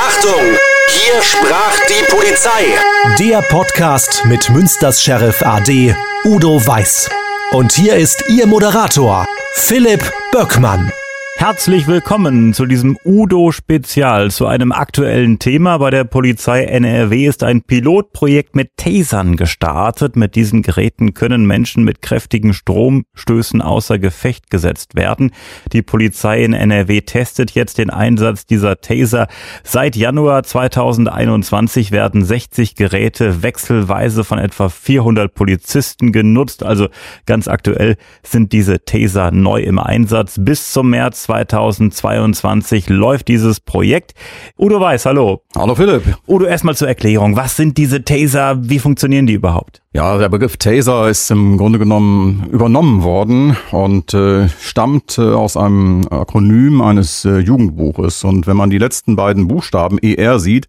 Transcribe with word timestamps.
Achtung! 0.00 0.56
Hier 0.90 1.20
sprach 1.20 1.76
die 1.88 2.04
Polizei. 2.08 2.78
Der 3.18 3.42
Podcast 3.42 4.24
mit 4.26 4.48
Münsters 4.48 5.02
Sheriff 5.02 5.42
AD 5.42 5.92
Udo 6.24 6.64
Weiß. 6.64 7.10
Und 7.50 7.72
hier 7.72 7.96
ist 7.96 8.22
Ihr 8.28 8.46
Moderator, 8.46 9.26
Philipp 9.54 10.12
Böckmann. 10.30 10.92
Herzlich 11.40 11.86
willkommen 11.86 12.52
zu 12.52 12.66
diesem 12.66 12.98
Udo-Spezial, 13.04 14.32
zu 14.32 14.46
einem 14.46 14.72
aktuellen 14.72 15.38
Thema. 15.38 15.78
Bei 15.78 15.90
der 15.90 16.02
Polizei 16.02 16.64
NRW 16.64 17.26
ist 17.28 17.44
ein 17.44 17.62
Pilotprojekt 17.62 18.56
mit 18.56 18.76
Tasern 18.76 19.36
gestartet. 19.36 20.16
Mit 20.16 20.34
diesen 20.34 20.62
Geräten 20.62 21.14
können 21.14 21.46
Menschen 21.46 21.84
mit 21.84 22.02
kräftigen 22.02 22.54
Stromstößen 22.54 23.62
außer 23.62 24.00
Gefecht 24.00 24.50
gesetzt 24.50 24.96
werden. 24.96 25.30
Die 25.72 25.80
Polizei 25.80 26.42
in 26.42 26.54
NRW 26.54 27.02
testet 27.02 27.52
jetzt 27.52 27.78
den 27.78 27.90
Einsatz 27.90 28.44
dieser 28.44 28.80
Taser. 28.80 29.28
Seit 29.62 29.94
Januar 29.94 30.42
2021 30.42 31.92
werden 31.92 32.24
60 32.24 32.74
Geräte 32.74 33.44
wechselweise 33.44 34.24
von 34.24 34.40
etwa 34.40 34.68
400 34.68 35.32
Polizisten 35.32 36.10
genutzt. 36.10 36.64
Also 36.64 36.88
ganz 37.26 37.46
aktuell 37.46 37.96
sind 38.24 38.52
diese 38.52 38.84
Taser 38.84 39.30
neu 39.30 39.62
im 39.62 39.78
Einsatz. 39.78 40.34
Bis 40.40 40.72
zum 40.72 40.90
März 40.90 41.27
2022 41.28 42.88
läuft 42.88 43.28
dieses 43.28 43.60
Projekt. 43.60 44.14
Udo 44.58 44.80
Weiß, 44.80 45.04
hallo. 45.04 45.42
Hallo 45.54 45.74
Philipp. 45.74 46.02
Udo, 46.26 46.46
erstmal 46.46 46.74
zur 46.74 46.88
Erklärung. 46.88 47.36
Was 47.36 47.54
sind 47.54 47.76
diese 47.76 48.02
Taser? 48.02 48.56
Wie 48.62 48.78
funktionieren 48.78 49.26
die 49.26 49.34
überhaupt? 49.34 49.82
Ja, 49.92 50.16
der 50.16 50.30
Begriff 50.30 50.56
Taser 50.56 51.06
ist 51.10 51.30
im 51.30 51.58
Grunde 51.58 51.78
genommen 51.78 52.48
übernommen 52.50 53.02
worden 53.02 53.58
und 53.72 54.14
äh, 54.14 54.48
stammt 54.58 55.18
äh, 55.18 55.20
aus 55.20 55.58
einem 55.58 56.08
Akronym 56.08 56.80
eines 56.80 57.26
äh, 57.26 57.40
Jugendbuches. 57.40 58.24
Und 58.24 58.46
wenn 58.46 58.56
man 58.56 58.70
die 58.70 58.78
letzten 58.78 59.14
beiden 59.14 59.48
Buchstaben 59.48 59.98
ER 59.98 60.38
sieht, 60.38 60.66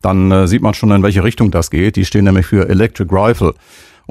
dann 0.00 0.32
äh, 0.32 0.48
sieht 0.48 0.62
man 0.62 0.74
schon, 0.74 0.90
in 0.90 1.04
welche 1.04 1.22
Richtung 1.22 1.52
das 1.52 1.70
geht. 1.70 1.94
Die 1.94 2.04
stehen 2.04 2.24
nämlich 2.24 2.46
für 2.46 2.68
Electric 2.68 3.14
Rifle. 3.14 3.54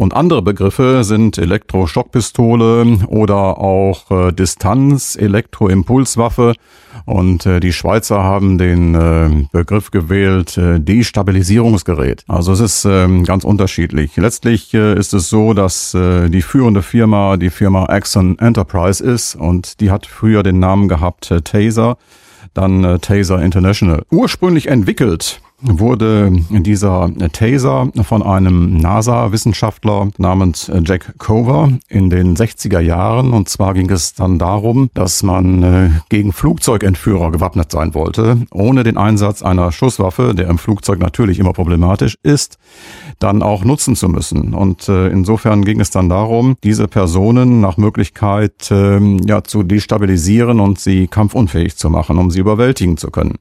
Und 0.02 0.16
andere 0.16 0.42
Begriffe 0.42 1.04
sind 1.04 1.38
Elektroschockpistole 1.38 3.06
oder 3.06 3.60
auch 3.60 4.10
äh, 4.10 4.32
Distanz, 4.32 5.16
Elektroimpulswaffe. 5.16 6.56
Und 7.06 7.46
äh, 7.46 7.60
die 7.60 7.72
Schweizer 7.72 8.24
haben 8.24 8.58
den 8.58 8.96
äh, 8.96 9.46
Begriff 9.52 9.92
gewählt 9.92 10.58
äh, 10.58 10.80
Destabilisierungsgerät. 10.80 12.24
Also 12.28 12.52
es 12.52 12.62
ist 12.62 12.86
äh, 12.86 13.22
ganz 13.22 13.44
unterschiedlich. 13.44 14.18
Letztlich 14.18 14.74
äh, 14.74 14.98
ist 14.98 15.14
es 15.14 15.30
so, 15.30 15.54
dass 15.54 15.94
äh, 15.94 16.30
die 16.30 16.42
führende 16.42 16.82
Firma 16.82 17.38
die 17.38 17.52
Firma 17.52 17.86
Axon 17.86 18.40
Enterprise 18.40 19.04
ist 19.04 19.36
und 19.36 19.82
die 19.82 19.92
hat 19.92 20.08
früher 20.08 20.42
den 20.42 20.58
Namen 20.58 20.88
gehabt 20.88 21.30
äh, 21.30 21.44
Taser, 21.44 22.00
dann 22.56 22.84
äh, 22.84 22.98
Taser 22.98 23.40
International. 23.40 24.02
Ursprünglich 24.10 24.66
entwickelt 24.66 25.42
wurde 25.62 26.32
dieser 26.50 27.12
Taser 27.32 27.90
von 28.04 28.24
einem 28.24 28.78
NASA-Wissenschaftler 28.78 30.10
namens 30.18 30.72
Jack 30.84 31.20
Cover 31.20 31.72
in 31.88 32.10
den 32.10 32.36
60er 32.36 32.80
Jahren. 32.80 33.34
Und 33.34 33.50
zwar 33.50 33.74
ging 33.74 33.90
es 33.90 34.14
dann 34.14 34.40
darum, 34.40 34.90
dass 34.94 35.24
man 35.24 35.64
äh, 35.64 35.90
gegen 36.10 36.34
Flugzeugentführer 36.34 37.32
gewappnet 37.32 37.72
sein 37.72 37.94
wollte, 37.94 38.46
ohne 38.52 38.84
den 38.84 38.98
Einsatz 38.98 39.42
einer 39.42 39.72
Schusswaffe, 39.72 40.34
der 40.36 40.48
im 40.48 40.58
Flugzeug 40.58 41.00
natürlich 41.00 41.40
immer 41.40 41.54
problematisch 41.54 42.18
ist, 42.24 42.58
dann 43.20 43.44
auch 43.44 43.64
nutzen 43.64 43.96
zu 43.96 44.10
müssen. 44.10 44.54
Und 44.54 44.90
äh, 44.90 45.08
insofern 45.10 45.64
ging 45.64 45.80
es 45.80 45.92
dann 45.92 46.10
darum, 46.10 46.56
diese 46.64 46.88
Personen 46.88 47.62
nach 47.62 47.78
Möglichkeit 47.78 48.70
ähm, 48.72 49.20
ja, 49.26 49.44
zu 49.44 49.64
destabilisieren 49.64 50.60
und 50.60 50.80
sie 50.80 51.08
kampfunfähig 51.08 51.76
zu 51.78 51.90
machen, 51.90 52.18
um 52.18 52.32
sie 52.32 52.40
überwältigen 52.40 52.98
zu 52.98 53.12
können. 53.12 53.36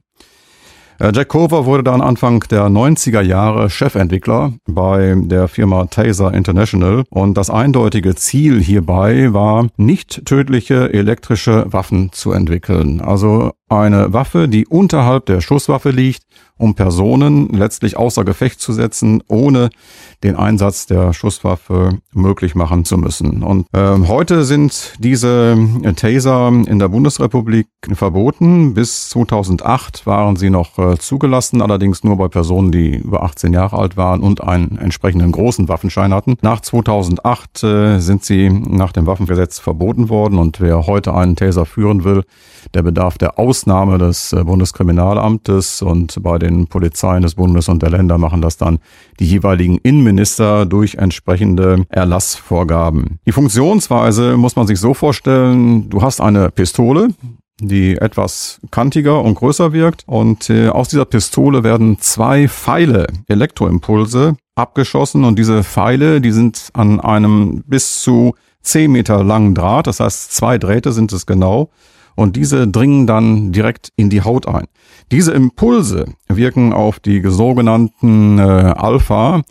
Äh, 1.01 1.11
Jack 1.15 1.29
Cover 1.29 1.65
wurde 1.65 1.83
dann 1.83 1.99
Anfang 1.99 2.41
der 2.51 2.65
90er 2.67 3.21
Jahre 3.21 3.71
Chefentwickler 3.71 4.53
bei 4.67 5.15
der 5.17 5.47
Firma 5.47 5.85
Taser 5.85 6.31
International 6.31 7.03
und 7.09 7.33
das 7.37 7.49
eindeutige 7.49 8.13
Ziel 8.13 8.61
hierbei 8.61 9.33
war, 9.33 9.67
nicht 9.77 10.25
tödliche 10.25 10.93
elektrische 10.93 11.65
Waffen 11.73 12.11
zu 12.11 12.33
entwickeln. 12.33 13.01
Also 13.01 13.51
eine 13.71 14.11
Waffe, 14.11 14.49
die 14.49 14.67
unterhalb 14.67 15.25
der 15.27 15.39
Schusswaffe 15.39 15.91
liegt, 15.91 16.23
um 16.57 16.75
Personen 16.75 17.49
letztlich 17.49 17.97
außer 17.97 18.23
Gefecht 18.23 18.59
zu 18.61 18.71
setzen, 18.71 19.23
ohne 19.27 19.69
den 20.23 20.35
Einsatz 20.35 20.85
der 20.85 21.13
Schusswaffe 21.13 21.97
möglich 22.13 22.53
machen 22.53 22.85
zu 22.85 22.97
müssen. 22.97 23.41
Und 23.41 23.65
äh, 23.73 23.97
heute 24.07 24.43
sind 24.43 24.93
diese 24.99 25.57
Taser 25.95 26.49
in 26.49 26.77
der 26.77 26.89
Bundesrepublik 26.89 27.67
verboten. 27.93 28.75
Bis 28.75 29.09
2008 29.09 30.05
waren 30.05 30.35
sie 30.35 30.51
noch 30.51 30.77
äh, 30.77 30.97
zugelassen, 30.97 31.63
allerdings 31.63 32.03
nur 32.03 32.17
bei 32.17 32.27
Personen, 32.27 32.71
die 32.71 32.97
über 32.97 33.23
18 33.23 33.53
Jahre 33.53 33.79
alt 33.79 33.97
waren 33.97 34.21
und 34.21 34.43
einen 34.43 34.77
entsprechenden 34.77 35.31
großen 35.31 35.67
Waffenschein 35.67 36.13
hatten. 36.13 36.35
Nach 36.41 36.59
2008 36.59 37.63
äh, 37.63 37.99
sind 37.99 38.23
sie 38.23 38.49
nach 38.49 38.91
dem 38.91 39.07
Waffengesetz 39.07 39.57
verboten 39.57 40.09
worden 40.09 40.37
und 40.37 40.61
wer 40.61 40.85
heute 40.85 41.15
einen 41.15 41.35
Taser 41.35 41.65
führen 41.65 42.03
will, 42.03 42.23
der 42.75 42.83
bedarf 42.83 43.17
der 43.17 43.39
Ausnahme 43.61 43.99
des 43.99 44.33
äh, 44.33 44.43
Bundeskriminalamtes 44.43 45.83
und 45.83 46.23
bei 46.23 46.39
den 46.39 46.65
Polizeien 46.65 47.21
des 47.21 47.35
Bundes 47.35 47.69
und 47.69 47.83
der 47.83 47.91
Länder 47.91 48.17
machen 48.17 48.41
das 48.41 48.57
dann 48.57 48.79
die 49.19 49.25
jeweiligen 49.25 49.77
Innenminister 49.77 50.65
durch 50.65 50.95
entsprechende 50.95 51.85
Erlassvorgaben. 51.89 53.19
Die 53.27 53.31
Funktionsweise 53.31 54.35
muss 54.35 54.55
man 54.55 54.65
sich 54.65 54.79
so 54.79 54.95
vorstellen, 54.95 55.91
du 55.91 56.01
hast 56.01 56.21
eine 56.21 56.49
Pistole, 56.49 57.09
die 57.59 57.97
etwas 57.97 58.59
kantiger 58.71 59.21
und 59.21 59.35
größer 59.35 59.73
wirkt. 59.73 60.05
Und 60.07 60.49
äh, 60.49 60.69
aus 60.69 60.89
dieser 60.89 61.05
Pistole 61.05 61.63
werden 61.63 61.99
zwei 61.99 62.47
Pfeile, 62.47 63.05
Elektroimpulse, 63.27 64.37
abgeschossen. 64.55 65.23
Und 65.23 65.37
diese 65.37 65.63
Pfeile, 65.63 66.19
die 66.19 66.31
sind 66.31 66.69
an 66.73 66.99
einem 66.99 67.61
bis 67.67 68.01
zu 68.01 68.33
10 68.63 68.91
Meter 68.91 69.23
langen 69.23 69.53
Draht, 69.53 69.85
das 69.85 69.99
heißt 69.99 70.31
zwei 70.31 70.57
Drähte 70.57 70.91
sind 70.91 71.13
es 71.13 71.27
genau, 71.27 71.69
und 72.15 72.35
diese 72.35 72.67
dringen 72.67 73.07
dann 73.07 73.51
direkt 73.51 73.91
in 73.95 74.09
die 74.09 74.21
Haut 74.21 74.47
ein. 74.47 74.67
Diese 75.11 75.31
Impulse 75.31 76.05
wirken 76.27 76.73
auf 76.73 76.99
die 76.99 77.21
sogenannten 77.25 78.39
äh, 78.39 78.41
Alpha 78.41 79.41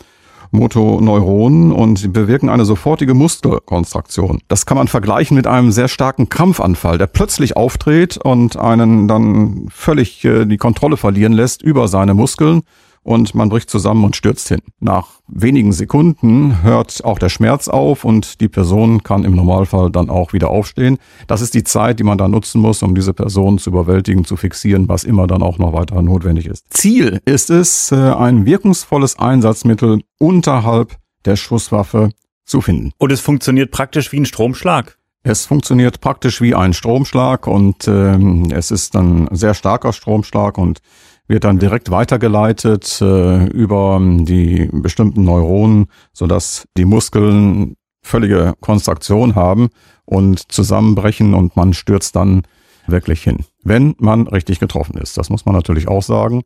Motoneuronen 0.53 1.71
und 1.71 2.13
bewirken 2.13 2.49
eine 2.49 2.65
sofortige 2.65 3.15
Muskelkonstraktion. 3.15 4.41
Das 4.49 4.67
kann 4.67 4.77
man 4.77 4.89
vergleichen 4.89 5.37
mit 5.37 5.47
einem 5.47 5.71
sehr 5.71 5.89
starken 5.89 6.29
Krampfanfall, 6.29 6.99
der 6.99 7.07
plötzlich 7.07 7.57
auftritt 7.57 8.17
und 8.17 8.57
einen 8.57 9.07
dann 9.07 9.69
völlig 9.71 10.25
äh, 10.25 10.47
die 10.47 10.57
Kontrolle 10.57 10.97
verlieren 10.97 11.33
lässt 11.33 11.63
über 11.63 11.89
seine 11.89 12.15
Muskeln 12.15 12.63
und 13.03 13.35
man 13.35 13.49
bricht 13.49 13.71
zusammen 13.71 14.05
und 14.05 14.17
stürzt 14.17 14.49
hin. 14.49 14.61
Nach 14.79 15.21
wenigen 15.27 15.73
Sekunden 15.73 16.63
hört 16.63 17.05
auch 17.05 17.19
der 17.19 17.29
Schmerz 17.29 17.69
auf 17.69 18.05
und 18.05 18.41
die 18.41 18.49
Person 18.49 19.03
kann 19.03 19.25
im 19.25 19.35
Normalfall 19.35 19.91
dann 19.91 20.11
auch 20.11 20.33
wieder 20.33 20.51
aufstehen. 20.51 20.99
Das 21.27 21.41
ist 21.41 21.55
die 21.55 21.65
Zeit, 21.65 21.99
die 21.99 22.05
man 22.05 22.19
da 22.19 22.29
nutzen 22.29 22.61
muss, 22.61 22.83
um 22.83 22.95
diese 22.95 23.15
Person 23.15 23.59
zu 23.59 23.71
überwältigen, 23.71 24.25
zu 24.25 24.37
fixieren, 24.37 24.89
was 24.89 25.05
immer 25.05 25.27
dann 25.27 25.43
auch 25.43 25.59
noch 25.59 25.73
weiter 25.73 26.03
notwendig 26.03 26.47
ist. 26.47 26.65
Ziel 26.71 27.21
ist 27.25 27.51
es, 27.51 27.93
äh, 27.93 27.97
ein 27.97 28.45
wirkungsvolles 28.45 29.19
Einsatzmittel 29.19 30.03
unterhalb 30.19 30.97
der 31.25 31.37
Schusswaffe 31.37 32.11
zu 32.45 32.61
finden. 32.61 32.93
Und 32.99 33.13
es 33.13 33.21
funktioniert 33.21 33.71
praktisch 33.71 34.13
wie 34.13 34.19
ein 34.21 34.27
Stromschlag. 34.27 34.99
Es 35.23 35.45
funktioniert 35.45 36.01
praktisch 36.01 36.41
wie 36.41 36.55
ein 36.55 36.73
Stromschlag 36.73 37.47
und 37.47 37.87
ähm, 37.87 38.51
es 38.51 38.71
ist 38.71 38.95
dann 38.95 39.29
sehr 39.33 39.53
starker 39.53 39.93
Stromschlag 39.93 40.57
und 40.57 40.81
wird 41.31 41.45
dann 41.45 41.61
direkt 41.61 41.93
weitergeleitet 41.93 43.01
äh, 43.01 43.45
über 43.47 44.01
die 44.03 44.69
bestimmten 44.73 45.23
Neuronen, 45.23 45.87
sodass 46.13 46.67
die 46.77 46.85
Muskeln 46.85 47.77
völlige 48.03 48.55
Konstraktion 48.61 49.37
haben 49.37 49.69
und 50.05 50.51
zusammenbrechen 50.51 51.35
und 51.35 51.55
man 51.55 51.73
stürzt 51.73 52.17
dann 52.17 52.43
wirklich 52.89 53.23
hin, 53.23 53.45
wenn 53.63 53.95
man 53.99 54.27
richtig 54.27 54.59
getroffen 54.59 54.99
ist. 54.99 55.17
Das 55.19 55.31
muss 55.31 55.47
man 55.47 55.55
natürlich 55.55 55.87
auch 55.87 56.03
sagen. 56.03 56.43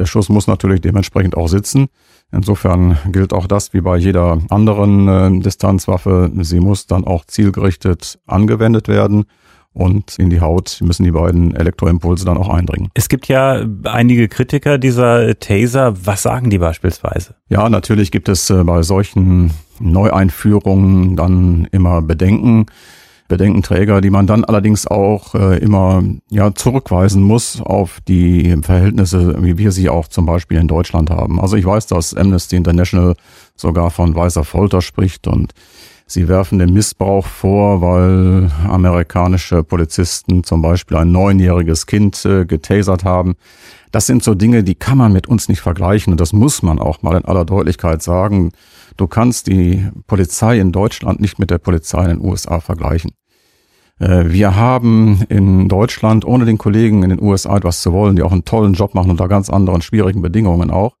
Der 0.00 0.06
Schuss 0.06 0.28
muss 0.28 0.48
natürlich 0.48 0.80
dementsprechend 0.80 1.36
auch 1.36 1.46
sitzen. 1.46 1.86
Insofern 2.32 2.98
gilt 3.12 3.32
auch 3.32 3.46
das 3.46 3.72
wie 3.72 3.82
bei 3.82 3.96
jeder 3.96 4.40
anderen 4.50 5.06
äh, 5.06 5.40
Distanzwaffe. 5.42 6.32
Sie 6.40 6.58
muss 6.58 6.88
dann 6.88 7.04
auch 7.04 7.24
zielgerichtet 7.24 8.18
angewendet 8.26 8.88
werden 8.88 9.26
und 9.74 10.18
in 10.18 10.30
die 10.30 10.40
Haut 10.40 10.80
müssen 10.82 11.04
die 11.04 11.10
beiden 11.10 11.54
Elektroimpulse 11.54 12.24
dann 12.24 12.38
auch 12.38 12.48
eindringen. 12.48 12.90
Es 12.94 13.08
gibt 13.08 13.28
ja 13.28 13.64
einige 13.84 14.28
Kritiker 14.28 14.78
dieser 14.78 15.38
Taser. 15.38 15.94
Was 16.06 16.22
sagen 16.22 16.48
die 16.48 16.58
beispielsweise? 16.58 17.34
Ja, 17.48 17.68
natürlich 17.68 18.10
gibt 18.10 18.28
es 18.28 18.48
äh, 18.50 18.64
bei 18.64 18.82
solchen 18.82 19.50
Neueinführungen 19.80 21.16
dann 21.16 21.68
immer 21.72 22.00
Bedenken. 22.00 22.66
Bedenkenträger, 23.26 24.02
die 24.02 24.10
man 24.10 24.26
dann 24.26 24.44
allerdings 24.44 24.86
auch 24.86 25.34
äh, 25.34 25.56
immer 25.58 26.02
ja 26.28 26.54
zurückweisen 26.54 27.22
muss 27.22 27.60
auf 27.60 28.00
die 28.06 28.54
Verhältnisse, 28.62 29.42
wie 29.42 29.56
wir 29.56 29.72
sie 29.72 29.88
auch 29.88 30.08
zum 30.08 30.26
Beispiel 30.26 30.58
in 30.58 30.68
Deutschland 30.68 31.08
haben. 31.08 31.40
Also 31.40 31.56
ich 31.56 31.64
weiß, 31.64 31.86
dass 31.86 32.14
Amnesty 32.14 32.56
International 32.56 33.16
sogar 33.56 33.90
von 33.90 34.14
weißer 34.14 34.44
Folter 34.44 34.82
spricht 34.82 35.26
und 35.26 35.54
Sie 36.06 36.28
werfen 36.28 36.58
den 36.58 36.74
Missbrauch 36.74 37.26
vor, 37.26 37.80
weil 37.80 38.50
amerikanische 38.68 39.64
Polizisten 39.64 40.44
zum 40.44 40.60
Beispiel 40.60 40.98
ein 40.98 41.12
neunjähriges 41.12 41.86
Kind 41.86 42.24
äh, 42.26 42.44
getasert 42.44 43.04
haben. 43.04 43.36
Das 43.90 44.06
sind 44.06 44.22
so 44.22 44.34
Dinge, 44.34 44.64
die 44.64 44.74
kann 44.74 44.98
man 44.98 45.12
mit 45.14 45.28
uns 45.28 45.48
nicht 45.48 45.60
vergleichen 45.60 46.12
und 46.12 46.20
das 46.20 46.34
muss 46.34 46.62
man 46.62 46.78
auch 46.78 47.02
mal 47.02 47.16
in 47.16 47.24
aller 47.24 47.46
Deutlichkeit 47.46 48.02
sagen. 48.02 48.52
Du 48.98 49.06
kannst 49.06 49.46
die 49.46 49.88
Polizei 50.06 50.58
in 50.58 50.72
Deutschland 50.72 51.20
nicht 51.20 51.38
mit 51.38 51.50
der 51.50 51.58
Polizei 51.58 52.02
in 52.02 52.18
den 52.18 52.20
USA 52.20 52.60
vergleichen. 52.60 53.12
Äh, 53.98 54.24
wir 54.26 54.56
haben 54.56 55.22
in 55.30 55.68
Deutschland, 55.68 56.26
ohne 56.26 56.44
den 56.44 56.58
Kollegen 56.58 57.02
in 57.02 57.10
den 57.10 57.22
USA 57.22 57.56
etwas 57.56 57.80
zu 57.80 57.92
wollen, 57.92 58.16
die 58.16 58.22
auch 58.22 58.32
einen 58.32 58.44
tollen 58.44 58.74
Job 58.74 58.94
machen 58.94 59.10
unter 59.10 59.26
ganz 59.26 59.48
anderen 59.48 59.80
schwierigen 59.80 60.20
Bedingungen 60.20 60.70
auch. 60.70 60.96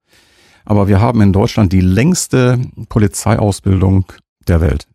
Aber 0.64 0.88
wir 0.88 1.00
haben 1.00 1.20
in 1.20 1.34
Deutschland 1.34 1.72
die 1.74 1.82
längste 1.82 2.58
Polizeiausbildung 2.88 4.06
der 4.48 4.62
Welt. 4.62 4.86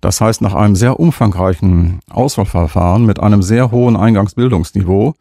Das 0.00 0.20
heißt, 0.20 0.42
nach 0.42 0.54
einem 0.54 0.76
sehr 0.76 1.00
umfangreichen 1.00 2.00
Auswahlverfahren 2.08 3.04
mit 3.04 3.20
einem 3.20 3.42
sehr 3.42 3.70
hohen 3.70 3.96
Eingangsbildungsniveau 3.96 5.14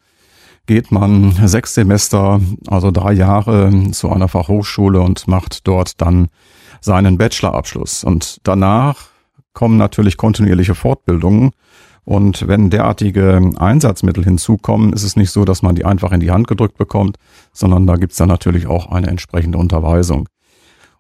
geht 0.68 0.92
man 0.92 1.32
sechs 1.48 1.74
Semester, 1.74 2.40
also 2.68 2.92
drei 2.92 3.14
Jahre 3.14 3.72
zu 3.92 4.10
einer 4.12 4.28
Fachhochschule 4.28 5.02
und 5.02 5.28
macht 5.28 5.68
dort 5.68 6.00
dann 6.02 6.28
seinen 6.82 7.18
Bachelorabschluss. 7.18 8.04
Und 8.04 8.40
danach 8.44 9.08
kommen 9.54 9.78
natürlich 9.78 10.18
kontinuierliche 10.18 10.76
Fortbildungen. 10.76 11.52
Und 12.04 12.48
wenn 12.48 12.70
derartige 12.70 13.52
Einsatzmittel 13.58 14.24
hinzukommen, 14.24 14.94
ist 14.94 15.04
es 15.04 15.16
nicht 15.16 15.32
so, 15.32 15.44
dass 15.44 15.62
man 15.62 15.76
die 15.76 15.84
einfach 15.84 16.12
in 16.12 16.20
die 16.20 16.32
Hand 16.32 16.48
gedrückt 16.48 16.78
bekommt, 16.78 17.18
sondern 17.52 17.88
da 17.88 17.96
gibt 17.96 18.12
es 18.12 18.18
dann 18.18 18.30
natürlich 18.30 18.68
auch 18.68 18.92
eine 18.92 19.08
entsprechende 19.08 19.58
Unterweisung. 19.58 20.30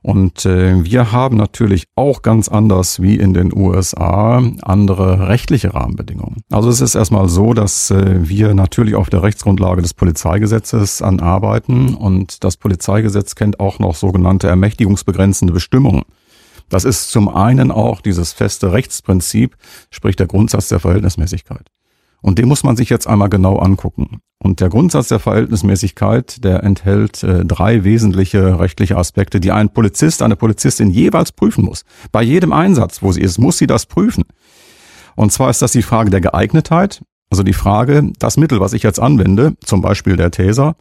Und 0.01 0.45
äh, 0.45 0.83
wir 0.83 1.11
haben 1.11 1.37
natürlich 1.37 1.85
auch 1.95 2.21
ganz 2.21 2.47
anders 2.47 3.01
wie 3.01 3.15
in 3.15 3.33
den 3.33 3.53
USA 3.53 4.41
andere 4.61 5.27
rechtliche 5.27 5.73
Rahmenbedingungen. 5.73 6.41
Also 6.49 6.69
es 6.69 6.81
ist 6.81 6.95
erstmal 6.95 7.27
so, 7.29 7.53
dass 7.53 7.91
äh, 7.91 8.27
wir 8.27 8.53
natürlich 8.53 8.95
auf 8.95 9.09
der 9.09 9.23
Rechtsgrundlage 9.23 9.81
des 9.81 9.93
Polizeigesetzes 9.93 11.01
anarbeiten 11.01 11.95
und 11.95 12.43
das 12.43 12.57
Polizeigesetz 12.57 13.35
kennt 13.35 13.59
auch 13.59 13.79
noch 13.79 13.95
sogenannte 13.95 14.47
ermächtigungsbegrenzende 14.47 15.53
Bestimmungen. 15.53 16.03
Das 16.69 16.83
ist 16.83 17.11
zum 17.11 17.29
einen 17.29 17.71
auch 17.71 18.01
dieses 18.01 18.33
feste 18.33 18.73
Rechtsprinzip, 18.73 19.55
sprich 19.89 20.15
der 20.15 20.27
Grundsatz 20.27 20.67
der 20.69 20.79
Verhältnismäßigkeit. 20.79 21.69
Und 22.21 22.39
den 22.39 22.47
muss 22.47 22.63
man 22.63 22.75
sich 22.75 22.89
jetzt 22.89 23.07
einmal 23.07 23.29
genau 23.29 23.57
angucken. 23.57 24.19
Und 24.39 24.59
der 24.59 24.69
Grundsatz 24.69 25.07
der 25.07 25.19
Verhältnismäßigkeit, 25.19 26.43
der 26.43 26.63
enthält 26.63 27.23
äh, 27.23 27.43
drei 27.45 27.83
wesentliche 27.83 28.59
rechtliche 28.59 28.97
Aspekte, 28.97 29.39
die 29.39 29.51
ein 29.51 29.69
Polizist, 29.69 30.21
eine 30.21 30.35
Polizistin 30.35 30.89
jeweils 30.89 31.31
prüfen 31.31 31.65
muss. 31.65 31.85
Bei 32.11 32.21
jedem 32.21 32.53
Einsatz, 32.53 33.01
wo 33.01 33.11
sie 33.11 33.21
ist, 33.21 33.39
muss 33.39 33.57
sie 33.57 33.67
das 33.67 33.85
prüfen. 33.85 34.25
Und 35.15 35.31
zwar 35.31 35.49
ist 35.49 35.61
das 35.61 35.71
die 35.71 35.81
Frage 35.81 36.11
der 36.11 36.21
Geeignetheit, 36.21 37.01
also 37.29 37.43
die 37.43 37.53
Frage, 37.53 38.11
das 38.19 38.37
Mittel, 38.37 38.59
was 38.59 38.73
ich 38.73 38.83
jetzt 38.83 38.99
anwende, 38.99 39.55
zum 39.63 39.81
Beispiel 39.81 40.15
der 40.15 40.31
Taser, 40.31 40.75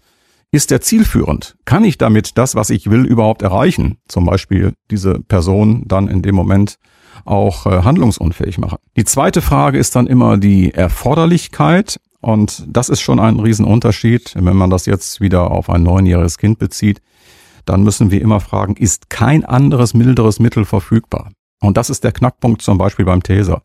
ist 0.53 0.71
der 0.71 0.81
zielführend? 0.81 1.56
Kann 1.65 1.85
ich 1.85 1.99
damit 1.99 2.38
das, 2.38 2.55
was 2.55 2.71
ich 2.71 2.88
will, 2.88 3.05
überhaupt 3.05 3.43
erreichen? 3.43 3.99
Zum 4.09 4.27
Beispiel 4.27 4.75
diese 4.91 5.19
Person 5.21 5.85
dann 5.87 6.09
in 6.09 6.23
dem 6.23 6.35
Moment 6.35 6.79
auch 7.25 7.67
äh, 7.67 7.83
handlungsunfähig 7.83 8.59
machen. 8.59 8.79
Die 8.97 9.05
zweite 9.05 9.43
Frage 9.43 9.79
ist 9.79 9.97
dann 9.97 10.07
immer 10.07 10.37
die 10.37 10.75
Erforderlichkeit. 10.75 12.01
Und 12.21 12.65
das 12.67 12.89
ist 12.89 13.01
schon 13.01 13.21
ein 13.21 13.39
Riesenunterschied. 13.39 14.35
Wenn 14.35 14.57
man 14.57 14.71
das 14.71 14.87
jetzt 14.87 15.21
wieder 15.21 15.51
auf 15.51 15.71
ein 15.71 15.83
neunjähriges 15.83 16.39
Kind 16.39 16.59
bezieht, 16.59 17.01
dann 17.67 17.83
müssen 17.83 18.11
wir 18.11 18.21
immer 18.21 18.41
fragen, 18.41 18.77
ist 18.77 19.11
kein 19.11 19.45
anderes 19.45 19.95
milderes 19.95 20.41
Mittel 20.41 20.65
verfügbar? 20.65 21.31
Und 21.61 21.77
das 21.77 21.91
ist 21.91 22.05
der 22.05 22.13
Knackpunkt 22.13 22.63
zum 22.63 22.79
Beispiel 22.79 23.05
beim 23.05 23.23
Taser. 23.23 23.62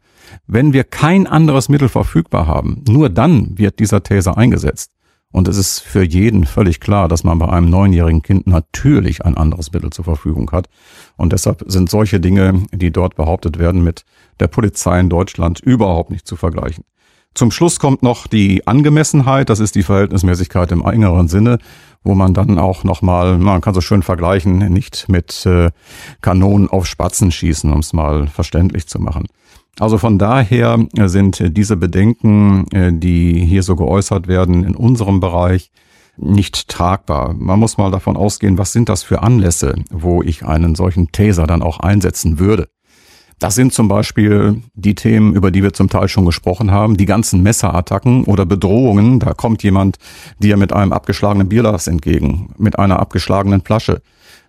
Wenn 0.48 0.74
wir 0.74 0.84
kein 0.84 1.28
anderes 1.28 1.70
Mittel 1.70 1.90
verfügbar 1.90 2.48
haben, 2.48 2.84
nur 2.88 3.10
dann 3.10 3.58
wird 3.58 3.80
dieser 3.80 4.04
Taser 4.04 4.38
eingesetzt. 4.38 4.92
Und 5.32 5.48
es 5.48 5.58
ist 5.58 5.80
für 5.80 6.04
jeden 6.04 6.46
völlig 6.46 6.80
klar, 6.80 7.08
dass 7.08 7.24
man 7.24 7.40
bei 7.40 7.48
einem 7.48 7.70
neunjährigen 7.70 8.22
Kind 8.22 8.48
natürlich 8.48 9.24
ein 9.26 9.38
anderes 9.38 9.72
Mittel 9.72 9.90
zur 9.92 10.06
Verfügung 10.06 10.52
hat. 10.52 10.68
Und 11.16 11.32
deshalb 11.32 11.64
sind 11.68 11.90
solche 11.90 12.20
Dinge, 12.20 12.64
die 12.74 12.92
dort 12.92 13.16
behauptet 13.16 13.58
werden, 13.58 13.84
mit 13.84 14.04
der 14.40 14.48
Polizei 14.48 15.00
in 15.00 15.10
Deutschland 15.10 15.60
überhaupt 15.60 16.12
nicht 16.12 16.28
zu 16.28 16.36
vergleichen. 16.36 16.84
Zum 17.34 17.50
Schluss 17.50 17.80
kommt 17.80 18.04
noch 18.04 18.28
die 18.28 18.68
Angemessenheit, 18.68 19.50
das 19.50 19.62
ist 19.62 19.76
die 19.76 19.84
Verhältnismäßigkeit 19.84 20.70
im 20.74 20.86
engeren 20.86 21.30
Sinne, 21.30 21.60
wo 22.04 22.14
man 22.14 22.34
dann 22.34 22.60
auch 22.60 22.84
nochmal, 22.84 23.38
man 23.38 23.62
kann 23.62 23.74
so 23.74 23.80
schön 23.80 24.04
vergleichen, 24.04 24.58
nicht 24.58 25.08
mit 25.08 25.46
äh, 25.46 25.72
Kanonen 26.20 26.70
auf 26.70 26.86
Spatzen 26.88 27.32
schießen, 27.32 27.72
um 27.72 27.80
es 27.80 27.94
mal 27.94 28.28
verständlich 28.28 28.88
zu 28.88 29.00
machen. 29.00 29.28
Also 29.80 29.98
von 29.98 30.20
daher 30.20 30.86
sind 31.06 31.58
diese 31.58 31.78
Bedenken, 31.78 32.68
äh, 32.72 32.92
die 32.94 33.40
hier 33.46 33.64
so 33.64 33.76
geäußert 33.76 34.28
werden, 34.28 34.64
in 34.64 34.76
unserem 34.76 35.20
Bereich 35.20 35.72
nicht 36.18 36.68
tragbar. 36.68 37.34
Man 37.34 37.60
muss 37.60 37.78
mal 37.78 37.90
davon 37.90 38.18
ausgehen, 38.18 38.58
was 38.58 38.74
sind 38.74 38.90
das 38.90 39.04
für 39.04 39.24
Anlässe, 39.24 39.76
wo 39.90 40.22
ich 40.22 40.46
einen 40.46 40.76
solchen 40.76 41.12
Taser 41.12 41.48
dann 41.48 41.64
auch 41.64 41.80
einsetzen 41.80 42.38
würde. 42.38 42.68
Das 43.40 43.56
sind 43.56 43.74
zum 43.74 43.88
Beispiel 43.88 44.62
die 44.76 44.94
Themen, 44.94 45.34
über 45.34 45.50
die 45.50 45.64
wir 45.64 45.74
zum 45.74 45.90
Teil 45.90 46.08
schon 46.08 46.26
gesprochen 46.26 46.70
haben, 46.70 46.96
die 46.96 47.08
ganzen 47.08 47.42
Messerattacken 47.42 48.26
oder 48.26 48.46
Bedrohungen. 48.46 49.20
Da 49.20 49.34
kommt 49.34 49.64
jemand 49.64 49.98
dir 50.38 50.58
mit 50.58 50.74
einem 50.74 50.94
abgeschlagenen 50.94 51.50
Bierglas 51.50 51.88
entgegen, 51.88 52.54
mit 52.60 52.78
einer 52.78 53.00
abgeschlagenen 53.00 53.62
Flasche 53.62 54.04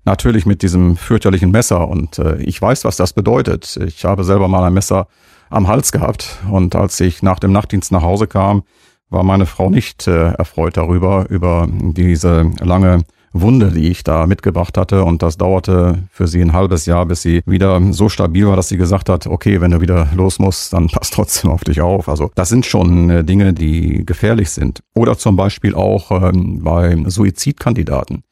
natürlich 0.04 0.46
mit 0.46 0.62
diesem 0.62 0.96
fürchterlichen 0.96 1.50
Messer. 1.50 1.88
Und 1.88 2.18
äh, 2.18 2.36
ich 2.42 2.60
weiß, 2.60 2.84
was 2.84 2.96
das 2.96 3.12
bedeutet. 3.12 3.78
Ich 3.86 4.04
habe 4.04 4.24
selber 4.24 4.48
mal 4.48 4.64
ein 4.64 4.74
Messer 4.74 5.06
am 5.50 5.68
Hals 5.68 5.92
gehabt. 5.92 6.38
Und 6.50 6.74
als 6.74 6.98
ich 7.00 7.22
nach 7.22 7.38
dem 7.38 7.52
Nachtdienst 7.52 7.92
nach 7.92 8.02
Hause 8.02 8.26
kam, 8.26 8.62
war 9.10 9.22
meine 9.22 9.46
Frau 9.46 9.70
nicht 9.70 10.06
äh, 10.08 10.32
erfreut 10.32 10.76
darüber, 10.76 11.26
über 11.28 11.68
diese 11.70 12.50
lange 12.60 13.04
Wunde, 13.34 13.70
die 13.70 13.90
ich 13.90 14.04
da 14.04 14.26
mitgebracht 14.26 14.76
hatte. 14.76 15.04
Und 15.04 15.22
das 15.22 15.36
dauerte 15.36 16.04
für 16.10 16.26
sie 16.26 16.40
ein 16.40 16.52
halbes 16.52 16.86
Jahr, 16.86 17.06
bis 17.06 17.22
sie 17.22 17.42
wieder 17.46 17.80
so 17.92 18.08
stabil 18.08 18.46
war, 18.46 18.56
dass 18.56 18.68
sie 18.68 18.76
gesagt 18.76 19.08
hat, 19.08 19.26
okay, 19.26 19.60
wenn 19.60 19.70
du 19.70 19.80
wieder 19.80 20.08
los 20.14 20.38
musst, 20.38 20.72
dann 20.72 20.86
pass 20.92 21.10
trotzdem 21.10 21.50
auf 21.50 21.64
dich 21.64 21.80
auf. 21.80 22.08
Also 22.08 22.30
das 22.34 22.48
sind 22.48 22.66
schon 22.66 23.10
äh, 23.10 23.24
Dinge, 23.24 23.52
die 23.52 24.04
gefährlich 24.04 24.50
sind. 24.50 24.80
Oder 24.94 25.16
zum 25.16 25.36
Beispiel 25.36 25.74
auch 25.74 26.10
ähm, 26.10 26.60
bei 26.62 26.96
Suizidkandidaten. 27.06 28.24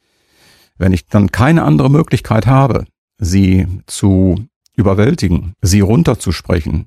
Wenn 0.81 0.95
ich 0.95 1.07
dann 1.07 1.31
keine 1.31 1.65
andere 1.65 1.91
Möglichkeit 1.91 2.47
habe, 2.47 2.87
sie 3.19 3.67
zu 3.85 4.47
überwältigen, 4.77 5.53
sie 5.61 5.81
runterzusprechen, 5.81 6.87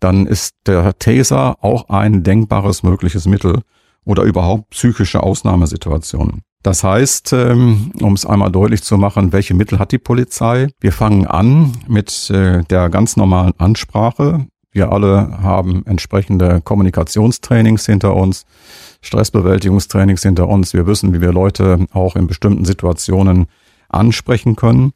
dann 0.00 0.26
ist 0.26 0.56
der 0.66 0.98
Taser 0.98 1.62
auch 1.62 1.90
ein 1.90 2.24
denkbares 2.24 2.82
mögliches 2.82 3.26
Mittel 3.26 3.62
oder 4.04 4.24
überhaupt 4.24 4.70
psychische 4.70 5.22
Ausnahmesituationen. 5.22 6.42
Das 6.64 6.82
heißt, 6.82 7.32
ähm, 7.32 7.92
um 8.00 8.14
es 8.14 8.26
einmal 8.26 8.50
deutlich 8.50 8.82
zu 8.82 8.98
machen, 8.98 9.32
welche 9.32 9.54
Mittel 9.54 9.78
hat 9.78 9.92
die 9.92 9.98
Polizei? 9.98 10.66
Wir 10.80 10.92
fangen 10.92 11.28
an 11.28 11.74
mit 11.86 12.30
äh, 12.30 12.64
der 12.64 12.88
ganz 12.88 13.16
normalen 13.16 13.52
Ansprache. 13.58 14.48
Wir 14.72 14.92
alle 14.92 15.42
haben 15.42 15.84
entsprechende 15.86 16.60
Kommunikationstrainings 16.60 17.86
hinter 17.86 18.14
uns. 18.14 18.46
Stressbewältigungstrainings 19.02 20.22
hinter 20.22 20.48
uns. 20.48 20.74
Wir 20.74 20.86
wissen, 20.86 21.12
wie 21.12 21.20
wir 21.20 21.32
Leute 21.32 21.86
auch 21.92 22.16
in 22.16 22.26
bestimmten 22.26 22.64
Situationen 22.64 23.46
ansprechen 23.88 24.56
können. 24.56 24.92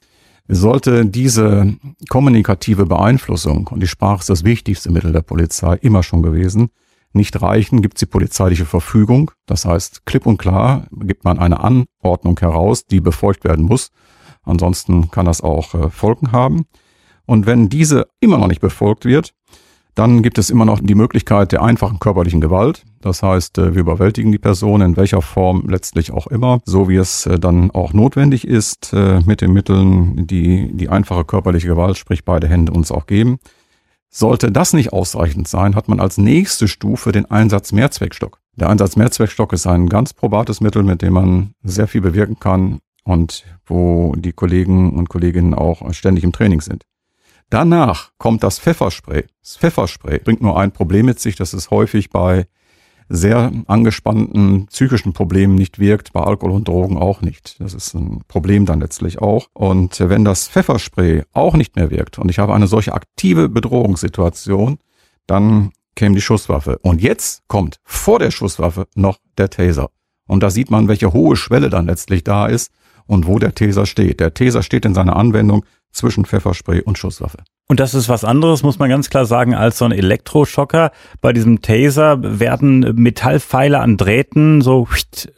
Sollte 0.47 1.07
diese 1.07 1.75
kommunikative 2.09 2.87
Beeinflussung, 2.87 3.69
und 3.69 3.81
die 3.81 3.89
Sprache 3.89 4.21
ist 4.21 4.31
das 4.31 4.45
wichtigste 4.45 4.93
Mittel 4.93 5.13
der 5.13 5.23
Polizei, 5.23 5.75
immer 5.77 6.03
schon 6.03 6.23
gewesen, 6.23 6.69
nicht 7.15 7.41
reichen, 7.41 7.81
gibt 7.81 7.97
es 7.97 8.01
die 8.01 8.07
polizeiliche 8.07 8.67
Verfügung. 8.67 9.31
Das 9.47 9.65
heißt, 9.65 10.05
klipp 10.05 10.27
und 10.27 10.37
klar 10.37 10.87
gibt 10.91 11.25
man 11.25 11.39
eine 11.39 11.61
Anordnung 11.61 12.39
heraus, 12.39 12.87
die 12.87 13.01
befolgt 13.01 13.45
werden 13.45 13.65
muss. 13.65 13.91
Ansonsten 14.43 15.11
kann 15.11 15.27
das 15.27 15.41
auch 15.41 15.75
äh, 15.75 15.91
Folgen 15.91 16.33
haben. 16.33 16.67
Und 17.25 17.47
wenn 17.47 17.69
diese 17.69 18.09
immer 18.21 18.37
noch 18.37 18.49
nicht 18.49 18.61
befolgt 18.61 19.05
wird, 19.05 19.33
dann 19.95 20.23
gibt 20.23 20.39
es 20.39 20.51
immer 20.51 20.65
noch 20.65 20.81
die 20.81 20.95
Möglichkeit 20.95 21.53
der 21.53 21.63
einfachen 21.63 22.01
körperlichen 22.01 22.41
Gewalt. 22.41 22.85
Das 23.01 23.23
heißt, 23.23 23.59
äh, 23.59 23.75
wir 23.75 23.83
überwältigen 23.83 24.33
die 24.33 24.39
Person 24.39 24.81
in 24.81 24.97
welcher 24.97 25.23
Form 25.23 25.65
letztlich 25.69 26.11
auch 26.13 26.27
immer, 26.27 26.61
so 26.65 26.89
wie 26.89 26.97
es 26.97 27.27
äh, 27.27 27.39
dann 27.39 27.71
auch 27.71 27.93
notwendig 27.93 28.47
ist, 28.47 28.93
äh, 28.93 29.21
mit 29.21 29.41
den 29.41 29.53
Mitteln, 29.53 30.27
die 30.27 30.71
die 30.73 30.89
einfache 30.89 31.25
körperliche 31.25 31.69
Gewalt, 31.69 31.97
sprich 31.97 32.25
beide 32.25 32.49
Hände 32.49 32.73
uns 32.73 32.91
auch 32.91 33.07
geben. 33.07 33.39
Sollte 34.11 34.53
das 34.53 34.73
nicht 34.73 34.93
ausreichend 34.93 35.49
sein, 35.49 35.75
hat 35.75 35.89
man 35.89 36.01
als 36.01 36.19
nächste 36.19 36.69
Stufe 36.69 37.11
den 37.11 37.31
Einsatz 37.31 37.73
Mehrzweckstock. 37.73 38.39
Der 38.57 38.69
Einsatz 38.69 38.97
Mehrzweckstock 38.97 39.53
ist 39.53 39.67
ein 39.67 39.89
ganz 39.89 40.13
probates 40.13 40.61
Mittel, 40.61 40.85
mit 40.85 41.03
dem 41.03 41.15
man 41.15 41.55
sehr 41.63 41.89
viel 41.89 42.01
bewirken 42.01 42.39
kann 42.39 42.79
und 43.03 43.45
wo 43.67 44.15
die 44.17 44.33
Kollegen 44.33 44.93
und 44.93 45.09
Kolleginnen 45.09 45.55
auch 45.55 45.93
ständig 45.93 46.23
im 46.25 46.33
Training 46.33 46.61
sind. 46.61 46.85
Danach 47.51 48.11
kommt 48.19 48.43
das 48.43 48.59
Pfefferspray. 48.59 49.27
Das 49.43 49.57
Pfefferspray 49.57 50.19
bringt 50.19 50.43
nur 50.43 50.59
ein 50.59 50.73
Problem 50.73 51.07
mit 51.07 51.21
sich, 51.21 51.37
das 51.37 51.55
ist 51.55 51.71
häufig 51.71 52.11
bei 52.11 52.47
sehr 53.09 53.53
angespannten 53.67 54.67
psychischen 54.67 55.13
Problemen 55.13 55.55
nicht 55.55 55.79
wirkt, 55.79 56.13
bei 56.13 56.23
Alkohol 56.23 56.53
und 56.53 56.69
Drogen 56.69 56.97
auch 56.97 57.21
nicht. 57.21 57.61
Das 57.61 57.75
ist 57.75 57.95
ein 57.95 58.23
Problem 58.29 58.67
dann 58.67 58.81
letztlich 58.81 59.21
auch. 59.21 59.49
Und 59.53 60.01
wenn 60.01 60.25
das 60.25 60.49
Pfefferspray 60.49 61.23
auch 61.33 61.55
nicht 61.55 61.77
mehr 61.77 61.91
wirkt 61.91 62.19
und 62.19 62.31
ich 62.31 62.39
habe 62.39 62.55
eine 62.55 62.67
solche 62.67 62.95
aktive 62.95 63.49
Bedrohungssituation, 63.49 64.79
dann 65.27 65.73
käme 65.95 66.15
die 66.15 66.23
Schusswaffe. 66.23 66.79
Und 66.79 67.03
jetzt 67.03 67.43
kommt 67.47 67.79
vor 67.85 68.19
der 68.19 68.31
Schusswaffe 68.31 68.87
noch 68.95 69.19
der 69.39 69.51
Taser. 69.51 69.91
Und 70.27 70.43
da 70.43 70.51
sieht 70.51 70.71
man, 70.71 70.89
welche 70.89 71.13
hohe 71.13 71.37
Schwelle 71.37 71.71
dann 71.71 71.87
letztlich 71.87 72.25
da 72.25 72.47
ist 72.47 72.73
und 73.07 73.27
wo 73.27 73.39
der 73.39 73.55
Taser 73.55 73.87
steht. 73.87 74.21
Der 74.21 74.35
Taser 74.35 74.63
steht 74.63 74.85
in 74.85 74.95
seiner 74.95 75.17
Anwendung 75.17 75.65
zwischen 75.93 76.25
Pfefferspray 76.25 76.83
und 76.83 76.99
Schusswaffe. 76.99 77.39
Und 77.67 77.81
das 77.81 77.95
ist 77.95 78.11
was 78.11 78.25
anderes, 78.25 78.63
muss 78.63 78.79
man 78.79 78.91
ganz 78.91 79.09
klar 79.09 79.25
sagen, 79.25 79.55
als 79.55 79.79
so 79.79 79.87
ein 79.87 79.93
Elektroschocker. 79.93 80.91
Bei 81.23 81.33
diesem 81.33 81.63
Taser 81.63 82.19
werden 82.21 82.81
Metallpfeile 82.95 83.81
an 83.81 83.97
Drähten 83.97 84.61
so 84.61 84.87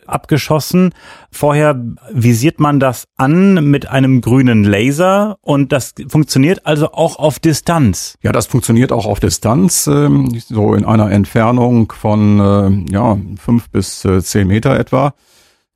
abgeschossen. 0.06 0.92
Vorher 1.30 1.80
visiert 2.11 2.58
man 2.58 2.80
das 2.80 3.06
an 3.16 3.70
mit 3.70 3.88
einem 3.88 4.23
grünen 4.23 4.64
Laser 4.64 5.37
und 5.40 5.70
das 5.70 5.94
funktioniert 6.08 6.66
also 6.66 6.90
auch 6.90 7.16
auf 7.20 7.38
Distanz. 7.38 8.18
Ja, 8.23 8.32
das 8.32 8.46
funktioniert 8.46 8.90
auch 8.90 9.06
auf 9.06 9.20
Distanz, 9.20 9.87
ähm, 9.87 10.37
so 10.49 10.75
in 10.75 10.85
einer 10.85 11.12
Entfernung 11.12 11.92
von 11.92 12.40
äh, 12.40 12.92
ja, 12.92 13.18
fünf 13.38 13.70
bis 13.70 14.04
äh, 14.04 14.20
zehn 14.20 14.49
Meter 14.49 14.76
etwa 14.76 15.14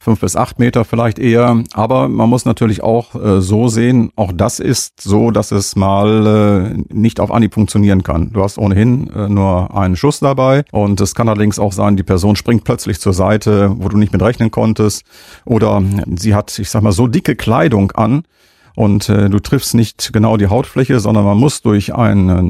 fünf 0.02 0.20
bis 0.20 0.34
acht 0.34 0.58
Meter 0.58 0.84
vielleicht 0.84 1.18
eher. 1.18 1.62
Aber 1.74 2.08
man 2.08 2.28
muss 2.28 2.46
natürlich 2.46 2.82
auch 2.82 3.14
äh, 3.14 3.40
so 3.42 3.68
sehen, 3.68 4.10
auch 4.16 4.32
das 4.34 4.58
ist 4.58 5.00
so, 5.02 5.30
dass 5.30 5.52
es 5.52 5.76
mal 5.76 6.74
äh, 6.78 6.94
nicht 6.94 7.20
auf 7.20 7.30
Anhieb 7.30 7.52
funktionieren 7.52 8.02
kann. 8.02 8.32
Du 8.32 8.42
hast 8.42 8.58
ohnehin 8.58 9.10
äh, 9.10 9.28
nur 9.28 9.76
einen 9.76 9.96
Schuss 9.96 10.20
dabei 10.20 10.64
und 10.72 11.00
es 11.00 11.14
kann 11.14 11.28
allerdings 11.28 11.58
auch 11.58 11.72
sein, 11.72 11.96
die 11.96 12.02
Person 12.02 12.34
springt 12.34 12.64
plötzlich 12.64 12.98
zur 12.98 13.12
Seite, 13.12 13.74
wo 13.76 13.88
du 13.90 13.98
nicht 13.98 14.12
mit 14.12 14.22
rechnen 14.22 14.50
konntest 14.50 15.04
oder 15.44 15.82
sie 16.16 16.34
hat, 16.34 16.58
ich 16.58 16.70
sag 16.70 16.82
mal, 16.82 16.92
so 16.92 17.06
dicke 17.06 17.36
Kleidung 17.36 17.92
an, 17.92 18.22
und 18.80 19.10
äh, 19.10 19.28
du 19.28 19.40
triffst 19.40 19.74
nicht 19.74 20.10
genau 20.14 20.38
die 20.38 20.46
Hautfläche, 20.46 21.00
sondern 21.00 21.26
man 21.26 21.36
muss 21.36 21.60
durch 21.60 21.94
eine, 21.94 22.40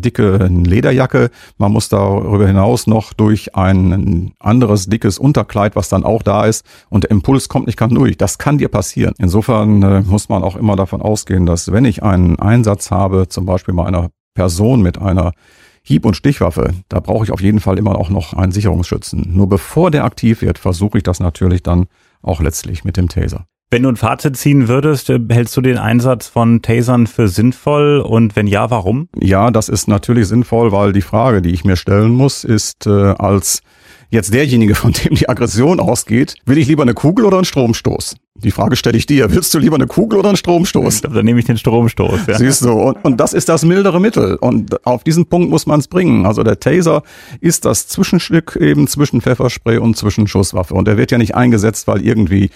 dicke 0.00 0.48
Lederjacke, 0.48 1.30
man 1.58 1.70
muss 1.70 1.88
darüber 1.88 2.44
hinaus 2.44 2.88
noch 2.88 3.12
durch 3.12 3.54
ein 3.54 4.32
anderes 4.40 4.86
dickes 4.86 5.16
Unterkleid, 5.16 5.76
was 5.76 5.88
dann 5.88 6.02
auch 6.02 6.24
da 6.24 6.44
ist 6.46 6.66
und 6.88 7.04
der 7.04 7.12
Impuls 7.12 7.48
kommt 7.48 7.68
nicht 7.68 7.78
ganz 7.78 7.94
durch. 7.94 8.18
Das 8.18 8.38
kann 8.38 8.58
dir 8.58 8.66
passieren. 8.66 9.14
Insofern 9.18 9.80
äh, 9.84 10.00
muss 10.00 10.28
man 10.28 10.42
auch 10.42 10.56
immer 10.56 10.74
davon 10.74 11.00
ausgehen, 11.00 11.46
dass 11.46 11.70
wenn 11.70 11.84
ich 11.84 12.02
einen 12.02 12.36
Einsatz 12.40 12.90
habe, 12.90 13.28
zum 13.28 13.46
Beispiel 13.46 13.74
bei 13.74 13.86
einer 13.86 14.10
Person 14.34 14.82
mit 14.82 15.00
einer 15.00 15.34
Hieb- 15.82 16.04
und 16.04 16.16
Stichwaffe, 16.16 16.72
da 16.88 16.98
brauche 16.98 17.22
ich 17.22 17.30
auf 17.30 17.40
jeden 17.40 17.60
Fall 17.60 17.78
immer 17.78 17.96
auch 17.96 18.10
noch 18.10 18.32
einen 18.34 18.50
Sicherungsschützen. 18.50 19.24
Nur 19.36 19.48
bevor 19.48 19.92
der 19.92 20.04
aktiv 20.04 20.42
wird, 20.42 20.58
versuche 20.58 20.98
ich 20.98 21.04
das 21.04 21.20
natürlich 21.20 21.62
dann 21.62 21.86
auch 22.22 22.40
letztlich 22.40 22.82
mit 22.82 22.96
dem 22.96 23.08
Taser. 23.08 23.46
Wenn 23.76 23.82
du 23.82 23.90
ein 23.90 23.96
Fazit 23.96 24.38
ziehen 24.38 24.68
würdest, 24.68 25.10
hältst 25.10 25.54
du 25.54 25.60
den 25.60 25.76
Einsatz 25.76 26.28
von 26.28 26.62
Tasern 26.62 27.06
für 27.06 27.28
sinnvoll 27.28 28.00
und 28.00 28.34
wenn 28.34 28.46
ja, 28.46 28.70
warum? 28.70 29.10
Ja, 29.20 29.50
das 29.50 29.68
ist 29.68 29.86
natürlich 29.86 30.28
sinnvoll, 30.28 30.72
weil 30.72 30.94
die 30.94 31.02
Frage, 31.02 31.42
die 31.42 31.50
ich 31.50 31.62
mir 31.62 31.76
stellen 31.76 32.12
muss, 32.12 32.42
ist 32.42 32.86
äh, 32.86 32.90
als 32.90 33.60
jetzt 34.08 34.32
derjenige, 34.32 34.74
von 34.74 34.92
dem 34.92 35.14
die 35.14 35.28
Aggression 35.28 35.78
ausgeht, 35.78 36.36
will 36.46 36.56
ich 36.56 36.68
lieber 36.68 36.84
eine 36.84 36.94
Kugel 36.94 37.26
oder 37.26 37.36
einen 37.36 37.44
Stromstoß? 37.44 38.14
Die 38.36 38.50
Frage 38.50 38.76
stelle 38.76 38.96
ich 38.96 39.04
dir. 39.04 39.30
Willst 39.30 39.52
du 39.52 39.58
lieber 39.58 39.76
eine 39.76 39.86
Kugel 39.86 40.18
oder 40.20 40.28
einen 40.28 40.38
Stromstoß? 40.38 41.02
Dann 41.02 41.24
nehme 41.26 41.38
ich 41.40 41.44
den 41.44 41.58
Stromstoß. 41.58 42.26
Ja. 42.28 42.38
Siehst 42.38 42.64
du, 42.64 42.72
und, 42.72 43.04
und 43.04 43.18
das 43.18 43.34
ist 43.34 43.50
das 43.50 43.62
mildere 43.62 44.00
Mittel. 44.00 44.36
Und 44.36 44.86
auf 44.86 45.04
diesen 45.04 45.26
Punkt 45.26 45.50
muss 45.50 45.66
man 45.66 45.80
es 45.80 45.88
bringen. 45.88 46.24
Also 46.24 46.42
der 46.42 46.60
Taser 46.60 47.02
ist 47.40 47.66
das 47.66 47.88
Zwischenstück 47.88 48.56
eben 48.56 48.88
zwischen 48.88 49.20
Pfefferspray 49.20 49.76
und 49.76 49.98
zwischen 49.98 50.26
Schusswaffe. 50.26 50.72
Und 50.72 50.88
er 50.88 50.96
wird 50.96 51.10
ja 51.10 51.18
nicht 51.18 51.34
eingesetzt, 51.34 51.86
weil 51.88 52.00
irgendwie 52.02 52.50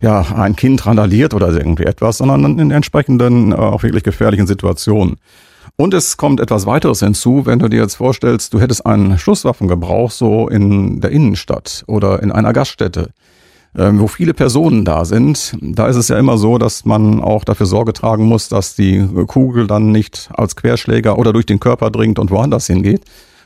ja, 0.00 0.20
ein 0.20 0.56
Kind 0.56 0.84
randaliert 0.86 1.34
oder 1.34 1.48
irgendwie 1.48 1.84
etwas, 1.84 2.18
sondern 2.18 2.58
in 2.58 2.70
entsprechenden, 2.70 3.52
äh, 3.52 3.56
auch 3.56 3.82
wirklich 3.82 4.02
gefährlichen 4.02 4.46
Situationen. 4.46 5.16
Und 5.76 5.94
es 5.94 6.16
kommt 6.16 6.40
etwas 6.40 6.64
weiteres 6.66 7.00
hinzu, 7.00 7.44
wenn 7.44 7.58
du 7.58 7.68
dir 7.68 7.80
jetzt 7.80 7.96
vorstellst, 7.96 8.54
du 8.54 8.60
hättest 8.60 8.86
einen 8.86 9.18
Schusswaffengebrauch 9.18 10.10
so 10.10 10.48
in 10.48 11.00
der 11.00 11.10
Innenstadt 11.10 11.84
oder 11.86 12.22
in 12.22 12.32
einer 12.32 12.52
Gaststätte, 12.52 13.10
ähm, 13.76 14.00
wo 14.00 14.06
viele 14.06 14.32
Personen 14.32 14.84
da 14.84 15.04
sind. 15.04 15.56
Da 15.60 15.86
ist 15.88 15.96
es 15.96 16.08
ja 16.08 16.18
immer 16.18 16.38
so, 16.38 16.56
dass 16.56 16.84
man 16.86 17.20
auch 17.20 17.44
dafür 17.44 17.66
Sorge 17.66 17.92
tragen 17.92 18.24
muss, 18.24 18.48
dass 18.48 18.74
die 18.74 19.06
Kugel 19.26 19.66
dann 19.66 19.92
nicht 19.92 20.30
als 20.32 20.56
Querschläger 20.56 21.18
oder 21.18 21.32
durch 21.32 21.46
den 21.46 21.60
Körper 21.60 21.90
dringt 21.90 22.18
und 22.18 22.30
woanders 22.30 22.66
hingeht. 22.66 23.02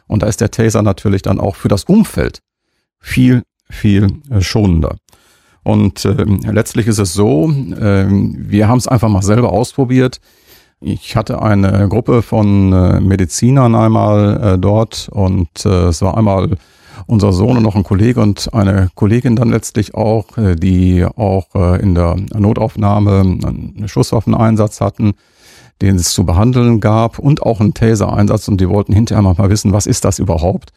Und 0.07 0.23
da 0.23 0.27
ist 0.27 0.41
der 0.41 0.51
Taser 0.51 0.83
natürlich 0.83 1.23
dann 1.23 1.41
auch 1.41 1.57
für 1.57 1.69
das 1.69 1.85
Umfeld 1.85 2.41
viel, 3.01 3.43
viel 3.69 4.21
äh, 4.31 4.41
schonender. 4.41 4.97
Und 5.63 6.05
äh, 6.05 6.25
letztlich 6.51 6.87
ist 6.87 6.99
es 6.99 7.13
so, 7.13 7.51
äh, 7.51 8.07
wir 8.09 8.69
haben 8.69 8.79
es 8.79 8.89
einfach 8.89 9.09
mal 9.09 9.23
selber 9.23 9.53
ausprobiert. 9.53 10.21
Ich 10.81 11.15
hatte 11.15 11.43
eine 11.43 11.89
Gruppe 11.89 12.23
von 12.23 12.73
äh, 12.73 13.01
Medizinern 13.01 13.75
einmal 13.75 14.55
äh, 14.55 14.59
dort 14.59 15.11
und 15.13 15.67
äh, 15.67 15.89
es 15.89 16.01
war 16.01 16.17
einmal 16.17 16.57
unser 17.07 17.33
Sohn 17.33 17.59
und 17.59 17.63
noch 17.63 17.77
ein 17.77 17.83
Kollege 17.83 18.21
und 18.21 18.53
eine 18.55 18.89
Kollegin 18.95 19.37
dann 19.37 19.51
letztlich 19.51 19.95
auch, 19.95 20.39
äh, 20.39 20.57
die 20.57 21.05
auch 21.05 21.55
äh, 21.55 21.83
in 21.83 21.95
der 21.95 22.17
Notaufnahme 22.35 23.21
einen 23.21 23.89
Schusswaffeneinsatz 23.89 24.81
hatten, 24.81 25.13
den 25.83 25.97
es 25.97 26.13
zu 26.13 26.25
behandeln 26.25 26.81
gab 26.81 27.19
und 27.19 27.43
auch 27.43 27.61
einen 27.61 27.75
Taser-Einsatz 27.75 28.49
und 28.49 28.61
die 28.61 28.69
wollten 28.69 28.93
hinterher 28.95 29.23
mal 29.23 29.51
wissen, 29.51 29.73
was 29.73 29.87
ist 29.87 30.05
das 30.05 30.19
überhaupt? 30.19 30.73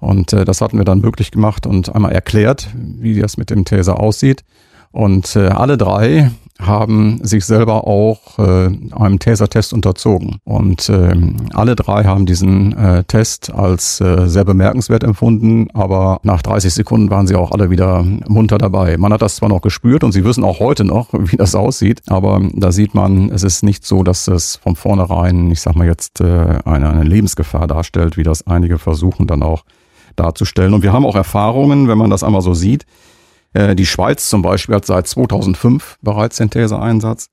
Und 0.00 0.32
äh, 0.32 0.44
das 0.44 0.60
hatten 0.60 0.78
wir 0.78 0.84
dann 0.84 1.00
möglich 1.00 1.30
gemacht 1.30 1.66
und 1.66 1.94
einmal 1.94 2.12
erklärt, 2.12 2.68
wie 2.74 3.20
das 3.20 3.36
mit 3.36 3.50
dem 3.50 3.64
Taser 3.64 4.00
aussieht. 4.00 4.44
Und 4.90 5.36
äh, 5.36 5.48
alle 5.48 5.76
drei 5.76 6.30
haben 6.60 7.20
sich 7.22 7.44
selber 7.44 7.86
auch 7.86 8.38
äh, 8.38 8.70
einem 8.92 9.18
Taser-Test 9.18 9.72
unterzogen. 9.72 10.38
Und 10.44 10.88
äh, 10.88 11.14
alle 11.54 11.76
drei 11.76 12.04
haben 12.04 12.26
diesen 12.26 12.76
äh, 12.76 13.04
Test 13.04 13.52
als 13.52 14.00
äh, 14.00 14.26
sehr 14.26 14.44
bemerkenswert 14.44 15.04
empfunden, 15.04 15.68
aber 15.72 16.18
nach 16.24 16.42
30 16.42 16.74
Sekunden 16.74 17.10
waren 17.10 17.28
sie 17.28 17.36
auch 17.36 17.52
alle 17.52 17.70
wieder 17.70 18.02
munter 18.28 18.58
dabei. 18.58 18.96
Man 18.96 19.12
hat 19.12 19.22
das 19.22 19.36
zwar 19.36 19.48
noch 19.48 19.62
gespürt 19.62 20.02
und 20.02 20.12
sie 20.12 20.24
wissen 20.24 20.42
auch 20.42 20.58
heute 20.58 20.84
noch, 20.84 21.08
wie 21.12 21.36
das 21.36 21.54
aussieht, 21.54 22.02
aber 22.08 22.40
da 22.54 22.72
sieht 22.72 22.94
man, 22.94 23.30
es 23.30 23.44
ist 23.44 23.62
nicht 23.62 23.86
so, 23.86 24.02
dass 24.02 24.26
es 24.26 24.56
von 24.56 24.74
vornherein, 24.74 25.50
ich 25.52 25.60
sag 25.60 25.76
mal 25.76 25.86
jetzt, 25.86 26.20
äh, 26.20 26.58
eine, 26.64 26.90
eine 26.90 27.04
Lebensgefahr 27.04 27.68
darstellt, 27.68 28.16
wie 28.16 28.24
das 28.24 28.46
einige 28.46 28.78
versuchen 28.78 29.28
dann 29.28 29.44
auch 29.44 29.62
darzustellen. 30.18 30.74
Und 30.74 30.82
wir 30.82 30.92
haben 30.92 31.06
auch 31.06 31.16
Erfahrungen, 31.16 31.88
wenn 31.88 31.98
man 31.98 32.10
das 32.10 32.22
einmal 32.22 32.42
so 32.42 32.54
sieht. 32.54 32.86
Äh, 33.52 33.74
die 33.74 33.86
Schweiz 33.86 34.28
zum 34.28 34.42
Beispiel 34.42 34.74
hat 34.74 34.86
seit 34.86 35.06
2005 35.06 35.98
bereits 36.02 36.36
den 36.36 36.50
Taser-Einsatz. 36.50 37.30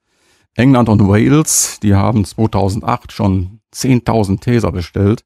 England 0.55 0.87
und 0.87 1.07
Wales, 1.07 1.79
die 1.83 1.95
haben 1.95 2.23
2008 2.23 3.11
schon 3.11 3.59
10.000 3.73 4.39
Taser 4.39 4.71
bestellt 4.71 5.25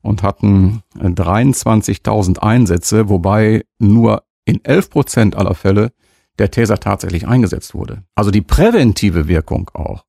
und 0.00 0.22
hatten 0.22 0.82
23.000 0.96 2.38
Einsätze, 2.38 3.08
wobei 3.08 3.64
nur 3.78 4.22
in 4.44 4.64
11 4.64 4.90
Prozent 4.90 5.36
aller 5.36 5.54
Fälle 5.54 5.92
der 6.38 6.50
Taser 6.50 6.78
tatsächlich 6.78 7.26
eingesetzt 7.26 7.74
wurde. 7.74 8.04
Also 8.14 8.30
die 8.30 8.40
präventive 8.40 9.28
Wirkung 9.28 9.70
auch 9.74 10.04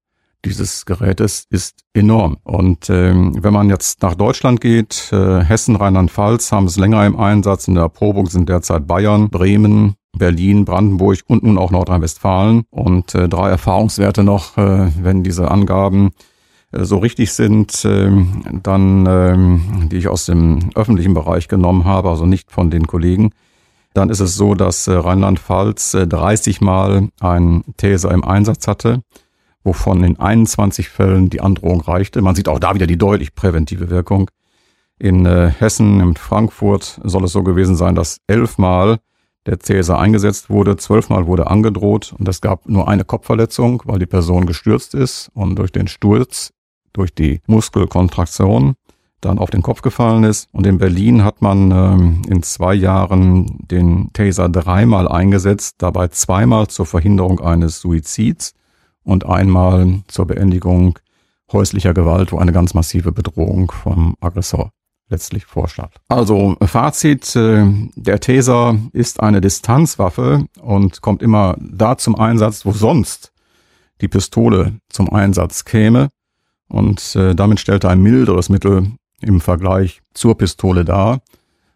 dieses 0.45 0.85
Gerätes 0.85 1.45
ist 1.49 1.81
enorm. 1.93 2.37
Und 2.43 2.89
ähm, 2.89 3.35
wenn 3.41 3.53
man 3.53 3.69
jetzt 3.69 4.01
nach 4.01 4.15
Deutschland 4.15 4.61
geht, 4.61 5.09
äh, 5.11 5.43
Hessen, 5.43 5.75
Rheinland-Pfalz 5.75 6.51
haben 6.51 6.65
es 6.65 6.77
länger 6.77 7.05
im 7.05 7.19
Einsatz. 7.19 7.67
In 7.67 7.75
der 7.75 7.83
Erprobung 7.83 8.27
sind 8.27 8.49
derzeit 8.49 8.87
Bayern, 8.87 9.29
Bremen, 9.29 9.95
Berlin, 10.17 10.65
Brandenburg 10.65 11.19
und 11.27 11.43
nun 11.43 11.57
auch 11.57 11.71
Nordrhein-Westfalen. 11.71 12.63
Und 12.69 13.13
äh, 13.15 13.29
drei 13.29 13.49
Erfahrungswerte 13.49 14.23
noch, 14.23 14.57
äh, 14.57 14.91
wenn 15.01 15.23
diese 15.23 15.51
Angaben 15.51 16.11
äh, 16.71 16.83
so 16.83 16.97
richtig 16.97 17.33
sind, 17.33 17.85
äh, 17.85 18.11
dann, 18.63 19.05
äh, 19.05 19.87
die 19.87 19.97
ich 19.97 20.07
aus 20.07 20.25
dem 20.25 20.71
öffentlichen 20.75 21.13
Bereich 21.13 21.47
genommen 21.47 21.85
habe, 21.85 22.09
also 22.09 22.25
nicht 22.25 22.51
von 22.51 22.71
den 22.71 22.87
Kollegen, 22.87 23.31
dann 23.93 24.09
ist 24.09 24.21
es 24.21 24.35
so, 24.35 24.55
dass 24.55 24.87
äh, 24.87 24.93
Rheinland-Pfalz 24.93 25.93
äh, 25.93 26.07
30 26.07 26.61
Mal 26.61 27.09
ein 27.19 27.63
Taser 27.77 28.11
im 28.11 28.23
Einsatz 28.23 28.67
hatte 28.67 29.01
wovon 29.63 30.03
in 30.03 30.19
21 30.19 30.89
Fällen 30.89 31.29
die 31.29 31.41
Androhung 31.41 31.81
reichte. 31.81 32.21
Man 32.21 32.35
sieht 32.35 32.47
auch 32.47 32.59
da 32.59 32.73
wieder 32.73 32.87
die 32.87 32.97
deutlich 32.97 33.35
präventive 33.35 33.89
Wirkung. 33.89 34.29
In 34.99 35.25
äh, 35.25 35.51
Hessen, 35.57 35.99
in 35.99 36.15
Frankfurt 36.15 36.99
soll 37.03 37.23
es 37.23 37.31
so 37.31 37.43
gewesen 37.43 37.75
sein, 37.75 37.95
dass 37.95 38.19
elfmal 38.27 38.99
der 39.45 39.59
Cäsar 39.59 39.99
eingesetzt 39.99 40.49
wurde, 40.49 40.77
zwölfmal 40.77 41.25
wurde 41.25 41.47
angedroht 41.47 42.13
und 42.17 42.27
es 42.27 42.41
gab 42.41 42.69
nur 42.69 42.87
eine 42.87 43.03
Kopfverletzung, 43.03 43.81
weil 43.85 43.97
die 43.97 44.05
Person 44.05 44.45
gestürzt 44.45 44.93
ist 44.93 45.31
und 45.33 45.55
durch 45.57 45.71
den 45.71 45.87
Sturz, 45.87 46.53
durch 46.93 47.13
die 47.13 47.41
Muskelkontraktion 47.47 48.75
dann 49.19 49.39
auf 49.39 49.49
den 49.49 49.61
Kopf 49.61 49.81
gefallen 49.81 50.23
ist. 50.23 50.47
Und 50.51 50.65
in 50.65 50.79
Berlin 50.79 51.23
hat 51.23 51.41
man 51.41 51.71
ähm, 51.71 52.21
in 52.27 52.43
zwei 52.43 52.73
Jahren 52.73 53.59
den 53.67 54.11
Taser 54.13 54.49
dreimal 54.49 55.07
eingesetzt, 55.07 55.75
dabei 55.77 56.07
zweimal 56.09 56.67
zur 56.67 56.85
Verhinderung 56.85 57.39
eines 57.39 57.79
Suizids 57.79 58.53
und 59.03 59.25
einmal 59.25 60.01
zur 60.07 60.27
Beendigung 60.27 60.99
häuslicher 61.51 61.93
Gewalt, 61.93 62.31
wo 62.31 62.37
eine 62.37 62.51
ganz 62.51 62.73
massive 62.73 63.11
Bedrohung 63.11 63.71
vom 63.71 64.15
Aggressor 64.21 64.71
letztlich 65.09 65.45
vorschlägt. 65.45 65.99
Also 66.07 66.55
Fazit, 66.61 67.35
äh, 67.35 67.65
der 67.95 68.19
Taser 68.19 68.77
ist 68.93 69.19
eine 69.19 69.41
Distanzwaffe 69.41 70.45
und 70.61 71.01
kommt 71.01 71.21
immer 71.21 71.55
da 71.59 71.97
zum 71.97 72.15
Einsatz, 72.15 72.65
wo 72.65 72.71
sonst 72.71 73.31
die 73.99 74.07
Pistole 74.07 74.79
zum 74.89 75.11
Einsatz 75.11 75.65
käme. 75.65 76.09
Und 76.67 77.15
äh, 77.15 77.35
damit 77.35 77.59
stellt 77.59 77.83
er 77.83 77.91
ein 77.91 78.01
milderes 78.01 78.49
Mittel 78.49 78.91
im 79.19 79.41
Vergleich 79.41 80.01
zur 80.13 80.37
Pistole 80.37 80.85
dar, 80.85 81.19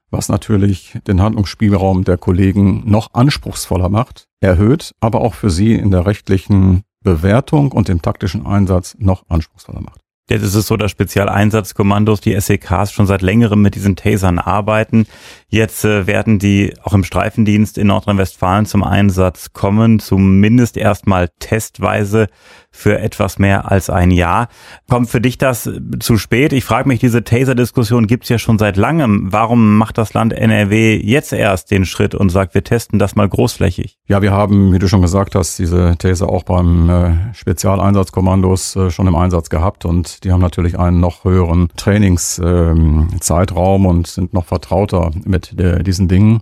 was 0.10 0.30
natürlich 0.30 0.98
den 1.06 1.22
Handlungsspielraum 1.22 2.06
der 2.06 2.18
Kollegen 2.18 2.90
noch 2.90 3.14
anspruchsvoller 3.14 3.90
macht, 3.90 4.28
erhöht, 4.40 4.94
aber 5.02 5.22
auch 5.22 5.34
für 5.34 5.50
sie 5.50 5.74
in 5.74 5.92
der 5.92 6.06
rechtlichen 6.06 6.84
Bewertung 7.06 7.72
und 7.72 7.88
dem 7.88 8.02
taktischen 8.02 8.46
Einsatz 8.46 8.98
noch 9.00 9.24
anspruchsvoller 9.30 9.80
macht. 9.80 10.02
Jetzt 10.28 10.42
ist 10.42 10.56
es 10.56 10.66
so, 10.66 10.76
dass 10.76 10.90
Spezialeinsatzkommandos, 10.90 12.20
die 12.20 12.40
SEKs, 12.40 12.92
schon 12.92 13.06
seit 13.06 13.22
längerem 13.22 13.62
mit 13.62 13.76
diesen 13.76 13.96
Tasern 13.96 14.40
arbeiten. 14.40 15.06
Jetzt 15.50 15.86
äh, 15.86 16.08
werden 16.08 16.40
die 16.40 16.74
auch 16.82 16.94
im 16.94 17.04
Streifendienst 17.04 17.78
in 17.78 17.88
Nordrhein-Westfalen 17.88 18.66
zum 18.66 18.84
Einsatz 18.84 19.54
kommen, 19.54 20.00
zumindest 20.00 20.78
erstmal 20.78 21.30
testweise 21.40 22.28
für 22.76 23.00
etwas 23.00 23.40
mehr 23.40 23.72
als 23.72 23.90
ein 23.90 24.12
Jahr. 24.12 24.50
Kommt 24.90 25.10
für 25.10 25.22
dich 25.22 25.38
das 25.38 25.70
zu 26.00 26.18
spät? 26.18 26.54
Ich 26.54 26.66
frage 26.66 26.88
mich, 26.88 27.00
diese 27.00 27.24
Taser-Diskussion 27.24 28.06
gibt's 28.06 28.30
ja 28.30 28.38
schon 28.38 28.60
seit 28.60 28.78
langem. 28.78 29.32
Warum 29.32 29.78
macht 29.78 29.98
das 29.98 30.14
Land 30.14 30.34
NRW 30.34 31.00
jetzt 31.02 31.34
erst 31.34 31.72
den 31.72 31.86
Schritt 31.86 32.14
und 32.14 32.30
sagt, 32.30 32.54
wir 32.54 32.64
testen 32.64 33.00
das 33.00 33.16
mal 33.16 33.28
großflächig? 33.28 33.98
Ja, 34.08 34.22
wir 34.22 34.32
haben, 34.32 34.74
wie 34.74 34.80
du 34.80 34.88
schon 34.88 35.02
gesagt 35.02 35.36
hast, 35.36 35.58
diese 35.58 35.96
Taser 35.98 36.30
auch 36.30 36.44
beim 36.44 36.90
äh, 36.90 37.34
Spezialeinsatzkommandos 37.34 38.76
äh, 38.76 38.92
schon 38.92 39.08
im 39.08 39.16
Einsatz 39.16 39.50
gehabt 39.50 39.86
und 39.86 40.24
die 40.24 40.32
haben 40.32 40.42
natürlich 40.42 40.78
einen 40.78 41.00
noch 41.00 41.24
höheren 41.24 41.70
Trainingszeitraum 41.78 43.82
ähm, 43.82 43.88
und 43.88 44.08
sind 44.08 44.34
noch 44.34 44.46
vertrauter 44.46 45.12
mit 45.24 45.60
äh, 45.60 45.82
diesen 45.82 46.08
Dingen. 46.08 46.42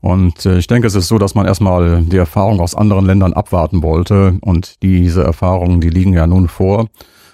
Und 0.00 0.46
äh, 0.46 0.58
ich 0.58 0.66
denke, 0.66 0.86
es 0.86 0.94
ist 0.94 1.08
so, 1.08 1.18
dass 1.18 1.34
man 1.34 1.46
erstmal 1.46 2.02
die 2.02 2.16
Erfahrung 2.16 2.60
aus 2.60 2.74
anderen 2.74 3.06
Ländern 3.06 3.32
abwarten 3.32 3.82
wollte. 3.82 4.38
Und 4.40 4.82
diese 4.82 5.22
Erfahrungen, 5.22 5.80
die 5.80 5.90
liegen 5.90 6.12
ja 6.12 6.26
nun 6.26 6.48
vor. 6.48 6.86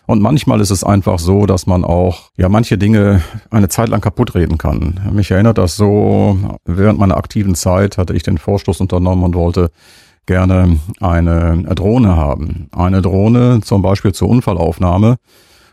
Und 0.07 0.21
manchmal 0.21 0.61
ist 0.61 0.71
es 0.71 0.85
einfach 0.85 1.19
so, 1.19 1.47
dass 1.47 1.67
man 1.67 1.85
auch 1.85 2.31
ja 2.37 2.49
manche 2.49 2.77
Dinge 2.77 3.23
eine 3.51 3.69
Zeit 3.69 3.89
lang 3.89 4.01
kaputt 4.01 4.35
reden 4.35 4.59
kann. 4.59 5.01
Mich 5.13 5.31
erinnert 5.31 5.59
das 5.59 5.77
so, 5.77 6.39
während 6.65 6.99
meiner 6.99 7.17
aktiven 7.17 7.55
Zeit 7.55 7.99
hatte 7.99 8.15
ich 8.15 8.23
den 8.23 8.39
Vorstoß 8.39 8.81
unternommen 8.81 9.25
und 9.25 9.35
wollte 9.35 9.71
gerne 10.27 10.79
eine 11.01 11.63
Drohne 11.75 12.17
haben. 12.17 12.69
Eine 12.73 13.01
Drohne 13.01 13.61
zum 13.63 13.83
Beispiel 13.83 14.13
zur 14.13 14.29
Unfallaufnahme, 14.29 15.17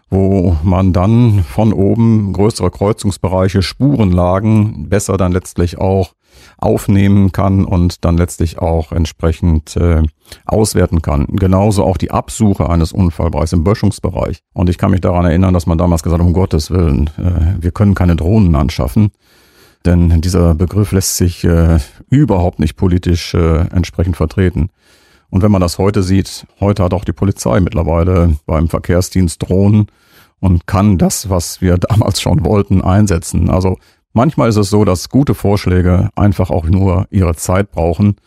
wo 0.10 0.58
man 0.64 0.94
dann 0.94 1.44
von 1.44 1.74
oben 1.74 2.34
größere 2.34 2.72
Kreuzungsbereiche, 2.72 3.62
Spurenlagen 3.62 4.90
besser 4.90 5.18
dann 5.18 5.32
letztlich 5.32 5.80
auch 5.80 6.14
aufnehmen 6.58 7.32
kann 7.32 7.66
und 7.66 8.04
dann 8.06 8.18
letztlich 8.18 8.60
auch 8.60 8.92
entsprechend 8.92 9.76
äh, 9.78 10.04
auswerten 10.46 11.02
kann. 11.02 11.26
Genauso 11.28 11.84
auch 11.84 11.98
die 11.98 12.12
Absuche 12.12 12.70
eines 12.70 12.92
Unfallbereichs 12.92 13.54
im 13.54 13.64
Böschungsbereich. 13.64 14.42
Und 14.54 14.70
ich 14.70 14.78
kann 14.78 14.92
mich 14.92 15.02
daran 15.02 15.26
erinnern, 15.26 15.54
dass 15.54 15.66
man 15.66 15.78
damals 15.78 16.04
gesagt 16.04 16.22
hat, 16.22 16.28
um 16.28 16.34
Gottes 16.34 16.70
Willen, 16.72 17.10
äh, 17.18 17.62
wir 17.62 17.72
können 17.72 17.96
keine 17.96 18.16
Drohnen 18.16 18.56
anschaffen. 18.56 19.12
Denn 19.86 20.22
dieser 20.22 20.56
Begriff 20.56 20.92
lässt 20.92 21.16
sich 21.16 21.44
äh, 21.46 21.80
überhaupt 22.10 22.60
nicht 22.60 22.76
politisch 22.76 23.34
äh, 23.34 23.60
entsprechend 23.72 24.18
vertreten. 24.18 24.70
Und 25.30 25.42
wenn 25.44 25.52
man 25.52 25.62
das 25.62 25.78
heute 25.78 26.04
sieht, 26.04 26.46
heute 26.60 26.84
hat 26.84 26.94
auch 26.94 27.06
die 27.06 27.14
Polizei 27.14 27.60
mittlerweile 27.60 28.36
beim 28.46 28.68
Verkehrsdienst 28.68 29.48
Drohnen 29.48 29.88
und 30.40 30.68
kann 30.68 30.98
das, 30.98 31.30
was 31.30 31.62
wir 31.62 31.78
damals 31.90 32.20
schon 32.20 32.44
wollten, 32.44 32.82
einsetzen. 32.82 33.50
Also 33.50 33.78
Manchmal 34.20 34.50
ist 34.50 34.58
es 34.58 34.70
so, 34.70 34.84
dass 34.84 35.08
gute 35.08 35.34
Vorschläge 35.34 36.10
einfach 36.14 36.50
auch 36.50 36.66
nur 36.66 37.08
ihre 37.10 37.36
Zeit 37.36 37.72
brauchen 37.72 38.18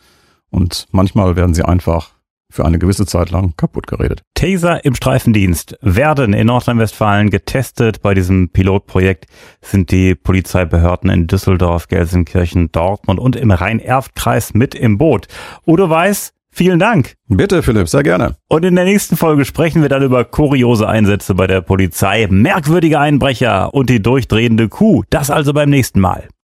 und 0.49 0.87
manchmal 0.89 1.35
werden 1.35 1.53
sie 1.53 1.63
einfach 1.63 2.13
für 2.49 2.65
eine 2.65 2.79
gewisse 2.79 3.05
Zeit 3.05 3.29
lang 3.29 3.53
kaputt 3.57 3.85
geredet. 3.85 4.23
Taser 4.33 4.83
im 4.85 4.95
Streifendienst 4.95 5.77
werden 5.81 6.33
in 6.33 6.47
Nordrhein-Westfalen 6.47 7.29
getestet. 7.29 8.01
Bei 8.01 8.15
diesem 8.15 8.49
Pilotprojekt 8.49 9.27
sind 9.61 9.91
die 9.91 10.15
Polizeibehörden 10.15 11.11
in 11.11 11.27
Düsseldorf, 11.27 11.87
Gelsenkirchen, 11.89 12.71
Dortmund 12.71 13.19
und 13.19 13.35
im 13.35 13.51
Rhein-Erft-Kreis 13.51 14.55
mit 14.55 14.73
im 14.73 14.97
Boot. 14.97 15.27
Udo 15.67 15.91
Weiß, 15.91 16.33
Vielen 16.55 16.77
Dank. 16.77 17.15
Bitte, 17.27 17.63
Philipp, 17.63 17.89
sehr 17.89 18.03
gerne. 18.03 18.35
Und 18.47 18.63
in 18.63 18.75
der 18.75 18.85
nächsten 18.85 19.17
Folge 19.17 19.43
sprechen 19.43 19.81
wir 19.81 19.89
dann 19.89 20.03
über 20.03 20.23
kuriose 20.23 20.87
Einsätze 20.87 21.33
bei 21.33 21.47
der 21.47 21.61
Polizei, 21.61 22.27
merkwürdige 22.29 22.99
Einbrecher 22.99 23.73
und 23.73 23.89
die 23.89 24.03
durchdrehende 24.03 24.69
Kuh. 24.69 25.01
Das 25.09 25.31
also 25.31 25.51
beim 25.51 25.71
nächsten 25.71 25.99
Mal. 25.99 26.27